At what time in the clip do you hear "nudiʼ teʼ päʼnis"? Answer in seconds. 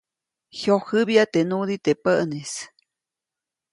1.49-2.53